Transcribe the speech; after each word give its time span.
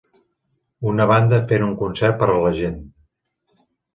Una 0.91 1.05
banda 1.11 1.39
fent 1.51 1.65
un 1.67 1.75
concert 1.83 2.19
per 2.23 2.29
a 2.37 2.39
la 2.47 2.53
gent. 2.63 2.81